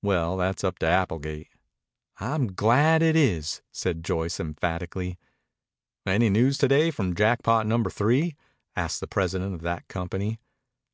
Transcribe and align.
Well, 0.00 0.38
that's 0.38 0.64
up 0.64 0.78
to 0.78 0.86
Applegate." 0.86 1.50
"I'm 2.16 2.54
glad 2.54 3.02
it 3.02 3.16
is," 3.16 3.60
said 3.70 4.02
Joyce 4.02 4.40
emphatically. 4.40 5.18
"Any 6.06 6.30
news 6.30 6.56
to 6.56 6.68
day 6.68 6.90
from 6.90 7.14
Jackpot 7.14 7.66
Number 7.66 7.90
Three?" 7.90 8.34
asked 8.74 9.00
the 9.00 9.06
president 9.06 9.52
of 9.52 9.60
that 9.60 9.86
company. 9.88 10.38